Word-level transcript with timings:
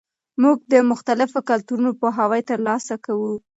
موږ 0.41 0.57
د 0.73 0.75
مختلفو 0.91 1.39
کلتورونو 1.49 1.89
پوهاوی 1.99 2.41
ترلاسه 2.49 2.95
کوو. 3.05 3.33